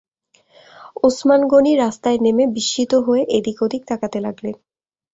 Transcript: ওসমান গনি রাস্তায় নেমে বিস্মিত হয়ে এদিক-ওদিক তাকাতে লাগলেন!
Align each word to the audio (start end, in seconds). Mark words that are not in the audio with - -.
ওসমান 1.03 1.41
গনি 1.51 1.71
রাস্তায় 1.75 2.19
নেমে 2.21 2.45
বিস্মিত 2.55 2.91
হয়ে 3.05 3.23
এদিক-ওদিক 3.37 3.81
তাকাতে 3.89 4.17
লাগলেন! 4.25 4.55